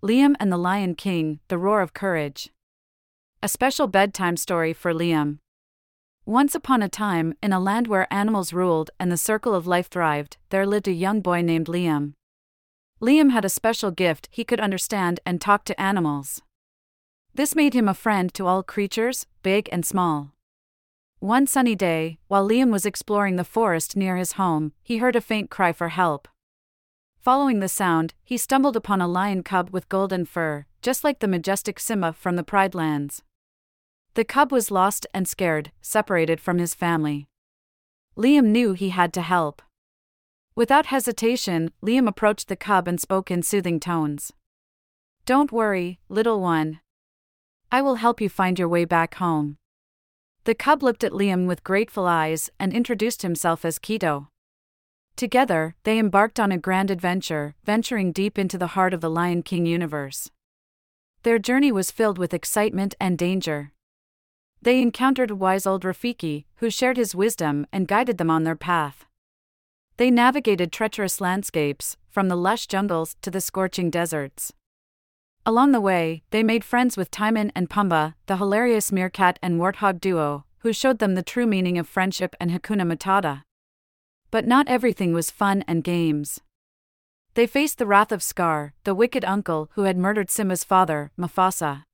Liam 0.00 0.36
and 0.38 0.52
the 0.52 0.56
Lion 0.56 0.94
King 0.94 1.40
The 1.48 1.58
Roar 1.58 1.80
of 1.80 1.92
Courage. 1.92 2.50
A 3.42 3.48
special 3.48 3.88
bedtime 3.88 4.36
story 4.36 4.72
for 4.72 4.94
Liam. 4.94 5.38
Once 6.24 6.54
upon 6.54 6.82
a 6.82 6.88
time, 6.88 7.34
in 7.42 7.52
a 7.52 7.58
land 7.58 7.88
where 7.88 8.12
animals 8.14 8.52
ruled 8.52 8.92
and 9.00 9.10
the 9.10 9.16
circle 9.16 9.56
of 9.56 9.66
life 9.66 9.88
thrived, 9.88 10.36
there 10.50 10.64
lived 10.64 10.86
a 10.86 10.92
young 10.92 11.20
boy 11.20 11.42
named 11.42 11.66
Liam. 11.66 12.12
Liam 13.02 13.32
had 13.32 13.44
a 13.44 13.48
special 13.48 13.90
gift 13.90 14.28
he 14.30 14.44
could 14.44 14.60
understand 14.60 15.18
and 15.26 15.40
talk 15.40 15.64
to 15.64 15.80
animals. 15.80 16.42
This 17.34 17.56
made 17.56 17.74
him 17.74 17.88
a 17.88 17.94
friend 17.94 18.32
to 18.34 18.46
all 18.46 18.62
creatures, 18.62 19.26
big 19.42 19.68
and 19.72 19.84
small. 19.84 20.32
One 21.18 21.48
sunny 21.48 21.74
day, 21.74 22.18
while 22.28 22.48
Liam 22.48 22.70
was 22.70 22.86
exploring 22.86 23.34
the 23.34 23.42
forest 23.42 23.96
near 23.96 24.16
his 24.16 24.34
home, 24.34 24.74
he 24.80 24.98
heard 24.98 25.16
a 25.16 25.20
faint 25.20 25.50
cry 25.50 25.72
for 25.72 25.88
help. 25.88 26.28
Following 27.28 27.60
the 27.60 27.68
sound, 27.68 28.14
he 28.24 28.38
stumbled 28.38 28.74
upon 28.74 29.02
a 29.02 29.06
lion 29.06 29.42
cub 29.42 29.68
with 29.68 29.90
golden 29.90 30.24
fur, 30.24 30.64
just 30.80 31.04
like 31.04 31.18
the 31.18 31.28
majestic 31.28 31.78
Simba 31.78 32.14
from 32.14 32.36
the 32.36 32.42
Pride 32.42 32.74
Lands. 32.74 33.22
The 34.14 34.24
cub 34.24 34.50
was 34.50 34.70
lost 34.70 35.06
and 35.12 35.28
scared, 35.28 35.70
separated 35.82 36.40
from 36.40 36.56
his 36.56 36.74
family. 36.74 37.28
Liam 38.16 38.46
knew 38.46 38.72
he 38.72 38.88
had 38.88 39.12
to 39.12 39.20
help. 39.20 39.60
Without 40.54 40.86
hesitation, 40.86 41.70
Liam 41.82 42.08
approached 42.08 42.48
the 42.48 42.56
cub 42.56 42.88
and 42.88 42.98
spoke 42.98 43.30
in 43.30 43.42
soothing 43.42 43.78
tones. 43.78 44.32
Don't 45.26 45.52
worry, 45.52 46.00
little 46.08 46.40
one. 46.40 46.80
I 47.70 47.82
will 47.82 47.96
help 47.96 48.22
you 48.22 48.30
find 48.30 48.58
your 48.58 48.70
way 48.70 48.86
back 48.86 49.16
home. 49.16 49.58
The 50.44 50.54
cub 50.54 50.82
looked 50.82 51.04
at 51.04 51.12
Liam 51.12 51.46
with 51.46 51.62
grateful 51.62 52.06
eyes 52.06 52.48
and 52.58 52.72
introduced 52.72 53.20
himself 53.20 53.66
as 53.66 53.78
Kito. 53.78 54.28
Together, 55.18 55.74
they 55.82 55.98
embarked 55.98 56.38
on 56.38 56.52
a 56.52 56.56
grand 56.56 56.92
adventure, 56.92 57.56
venturing 57.64 58.12
deep 58.12 58.38
into 58.38 58.56
the 58.56 58.68
heart 58.68 58.94
of 58.94 59.00
the 59.00 59.10
Lion 59.10 59.42
King 59.42 59.66
universe. 59.66 60.30
Their 61.24 61.40
journey 61.40 61.72
was 61.72 61.90
filled 61.90 62.18
with 62.18 62.32
excitement 62.32 62.94
and 63.00 63.18
danger. 63.18 63.72
They 64.62 64.80
encountered 64.80 65.32
wise 65.32 65.66
old 65.66 65.82
Rafiki, 65.82 66.44
who 66.58 66.70
shared 66.70 66.96
his 66.96 67.16
wisdom 67.16 67.66
and 67.72 67.88
guided 67.88 68.18
them 68.18 68.30
on 68.30 68.44
their 68.44 68.54
path. 68.54 69.06
They 69.96 70.08
navigated 70.08 70.70
treacherous 70.70 71.20
landscapes, 71.20 71.96
from 72.08 72.28
the 72.28 72.36
lush 72.36 72.68
jungles 72.68 73.16
to 73.22 73.30
the 73.32 73.40
scorching 73.40 73.90
deserts. 73.90 74.52
Along 75.44 75.72
the 75.72 75.80
way, 75.80 76.22
they 76.30 76.44
made 76.44 76.62
friends 76.62 76.96
with 76.96 77.10
Timon 77.10 77.50
and 77.56 77.68
Pumbaa, 77.68 78.14
the 78.26 78.36
hilarious 78.36 78.92
meerkat 78.92 79.40
and 79.42 79.58
warthog 79.58 80.00
duo, 80.00 80.44
who 80.58 80.72
showed 80.72 81.00
them 81.00 81.16
the 81.16 81.24
true 81.24 81.46
meaning 81.46 81.76
of 81.76 81.88
friendship 81.88 82.36
and 82.38 82.52
Hakuna 82.52 82.86
Matata. 82.86 83.42
But 84.30 84.46
not 84.46 84.68
everything 84.68 85.12
was 85.12 85.30
fun 85.30 85.64
and 85.66 85.82
games. 85.82 86.40
They 87.34 87.46
faced 87.46 87.78
the 87.78 87.86
wrath 87.86 88.12
of 88.12 88.22
Scar, 88.22 88.74
the 88.84 88.94
wicked 88.94 89.24
uncle 89.24 89.70
who 89.72 89.82
had 89.82 89.96
murdered 89.96 90.30
Simba's 90.30 90.64
father, 90.64 91.12
Mufasa. 91.16 91.84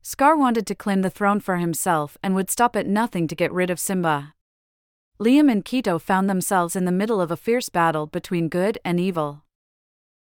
Scar 0.00 0.36
wanted 0.36 0.66
to 0.66 0.74
claim 0.74 1.02
the 1.02 1.10
throne 1.10 1.40
for 1.40 1.56
himself 1.58 2.16
and 2.22 2.34
would 2.34 2.48
stop 2.48 2.76
at 2.76 2.86
nothing 2.86 3.28
to 3.28 3.34
get 3.34 3.52
rid 3.52 3.68
of 3.68 3.78
Simba. 3.78 4.34
Liam 5.18 5.52
and 5.52 5.64
Kito 5.64 6.00
found 6.00 6.30
themselves 6.30 6.74
in 6.74 6.86
the 6.86 6.92
middle 6.92 7.20
of 7.20 7.30
a 7.30 7.36
fierce 7.36 7.68
battle 7.68 8.06
between 8.06 8.48
good 8.48 8.78
and 8.82 8.98
evil. 8.98 9.42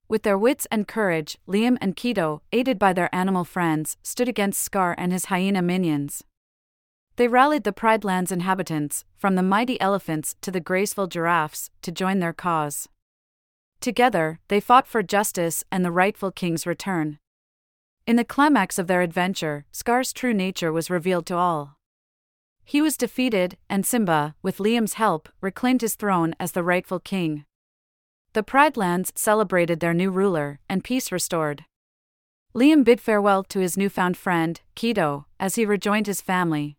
With 0.07 0.23
their 0.23 0.37
wits 0.37 0.67
and 0.71 0.87
courage, 0.87 1.37
Liam 1.47 1.77
and 1.81 1.97
Kito, 1.97 2.39
aided 2.53 2.79
by 2.79 2.93
their 2.93 3.13
animal 3.13 3.43
friends, 3.43 3.97
stood 4.03 4.29
against 4.29 4.61
Scar 4.63 4.95
and 4.97 5.11
his 5.11 5.25
hyena 5.25 5.61
minions. 5.61 6.23
They 7.17 7.27
rallied 7.29 7.63
the 7.63 7.71
Pride 7.71 8.03
Lands 8.03 8.31
inhabitants, 8.31 9.05
from 9.15 9.35
the 9.35 9.43
mighty 9.43 9.79
elephants 9.79 10.35
to 10.41 10.51
the 10.51 10.59
graceful 10.59 11.07
giraffes, 11.07 11.69
to 11.81 11.91
join 11.91 12.19
their 12.19 12.33
cause. 12.33 12.89
Together, 13.79 14.39
they 14.49 14.59
fought 14.59 14.87
for 14.87 15.01
justice 15.01 15.63
and 15.71 15.85
the 15.85 15.91
rightful 15.91 16.31
king's 16.31 16.67
return. 16.67 17.19
In 18.05 18.17
the 18.17 18.25
climax 18.25 18.77
of 18.77 18.87
their 18.87 19.01
adventure, 19.01 19.65
Scar's 19.71 20.11
true 20.11 20.33
nature 20.33 20.73
was 20.73 20.89
revealed 20.89 21.25
to 21.27 21.35
all. 21.35 21.77
He 22.65 22.81
was 22.81 22.97
defeated, 22.97 23.57
and 23.69 23.85
Simba, 23.85 24.35
with 24.41 24.57
Liam's 24.57 24.93
help, 24.93 25.29
reclaimed 25.39 25.81
his 25.81 25.95
throne 25.95 26.35
as 26.39 26.51
the 26.51 26.63
rightful 26.63 26.99
king. 26.99 27.45
The 28.33 28.43
Pride 28.43 28.75
Lands 28.75 29.13
celebrated 29.15 29.79
their 29.79 29.93
new 29.93 30.11
ruler, 30.11 30.59
and 30.67 30.83
peace 30.83 31.11
restored. 31.11 31.63
Liam 32.53 32.83
bid 32.83 32.99
farewell 32.99 33.43
to 33.43 33.59
his 33.59 33.77
newfound 33.77 34.17
friend, 34.17 34.59
Kito, 34.75 35.25
as 35.39 35.55
he 35.55 35.65
rejoined 35.65 36.07
his 36.07 36.21
family. 36.21 36.77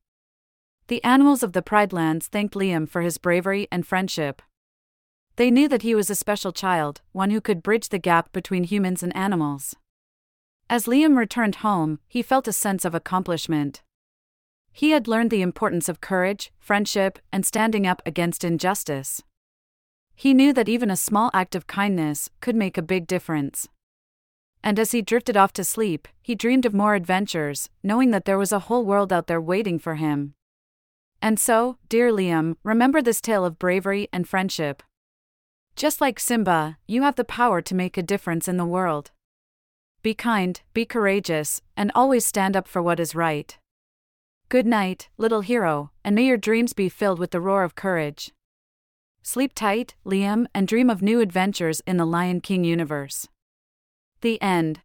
The 0.88 1.02
animals 1.02 1.42
of 1.42 1.52
the 1.52 1.62
Pride 1.62 1.92
Lands 1.92 2.28
thanked 2.28 2.54
Liam 2.54 2.88
for 2.88 3.02
his 3.02 3.18
bravery 3.18 3.66
and 3.72 3.84
friendship. 3.84 4.40
They 5.34 5.50
knew 5.50 5.68
that 5.68 5.82
he 5.82 5.96
was 5.96 6.08
a 6.10 6.14
special 6.14 6.52
child, 6.52 7.00
one 7.10 7.30
who 7.30 7.40
could 7.40 7.62
bridge 7.62 7.88
the 7.88 7.98
gap 7.98 8.32
between 8.32 8.62
humans 8.62 9.02
and 9.02 9.14
animals. 9.16 9.74
As 10.70 10.86
Liam 10.86 11.16
returned 11.16 11.56
home, 11.56 11.98
he 12.06 12.22
felt 12.22 12.46
a 12.46 12.52
sense 12.52 12.84
of 12.84 12.94
accomplishment. 12.94 13.82
He 14.72 14.90
had 14.90 15.08
learned 15.08 15.30
the 15.30 15.42
importance 15.42 15.88
of 15.88 16.00
courage, 16.00 16.52
friendship, 16.60 17.18
and 17.32 17.44
standing 17.44 17.84
up 17.84 18.00
against 18.06 18.44
injustice. 18.44 19.24
He 20.14 20.34
knew 20.34 20.52
that 20.52 20.68
even 20.68 20.90
a 20.90 20.96
small 20.96 21.30
act 21.34 21.56
of 21.56 21.66
kindness 21.66 22.30
could 22.40 22.54
make 22.54 22.78
a 22.78 22.82
big 22.82 23.08
difference. 23.08 23.68
And 24.62 24.78
as 24.78 24.92
he 24.92 25.02
drifted 25.02 25.36
off 25.36 25.52
to 25.54 25.64
sleep, 25.64 26.06
he 26.22 26.36
dreamed 26.36 26.64
of 26.64 26.74
more 26.74 26.94
adventures, 26.94 27.70
knowing 27.82 28.12
that 28.12 28.24
there 28.24 28.38
was 28.38 28.52
a 28.52 28.60
whole 28.60 28.84
world 28.84 29.12
out 29.12 29.26
there 29.26 29.40
waiting 29.40 29.80
for 29.80 29.96
him. 29.96 30.35
And 31.22 31.40
so, 31.40 31.78
dear 31.88 32.12
Liam, 32.12 32.56
remember 32.62 33.02
this 33.02 33.20
tale 33.20 33.44
of 33.44 33.58
bravery 33.58 34.08
and 34.12 34.28
friendship. 34.28 34.82
Just 35.74 36.00
like 36.00 36.20
Simba, 36.20 36.78
you 36.86 37.02
have 37.02 37.16
the 37.16 37.24
power 37.24 37.60
to 37.60 37.74
make 37.74 37.96
a 37.96 38.02
difference 38.02 38.48
in 38.48 38.56
the 38.56 38.64
world. 38.64 39.10
Be 40.02 40.14
kind, 40.14 40.60
be 40.72 40.84
courageous, 40.84 41.60
and 41.76 41.90
always 41.94 42.24
stand 42.24 42.56
up 42.56 42.68
for 42.68 42.82
what 42.82 43.00
is 43.00 43.14
right. 43.14 43.58
Good 44.48 44.66
night, 44.66 45.08
little 45.18 45.40
hero, 45.40 45.90
and 46.04 46.14
may 46.14 46.24
your 46.24 46.36
dreams 46.36 46.72
be 46.72 46.88
filled 46.88 47.18
with 47.18 47.32
the 47.32 47.40
roar 47.40 47.64
of 47.64 47.74
courage. 47.74 48.32
Sleep 49.22 49.52
tight, 49.54 49.96
Liam, 50.04 50.46
and 50.54 50.68
dream 50.68 50.88
of 50.88 51.02
new 51.02 51.20
adventures 51.20 51.82
in 51.84 51.96
the 51.96 52.06
Lion 52.06 52.40
King 52.40 52.62
universe. 52.62 53.26
The 54.20 54.40
end. 54.40 54.82